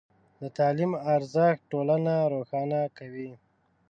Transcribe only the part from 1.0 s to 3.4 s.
ارزښت ټولنه روښانه کوي.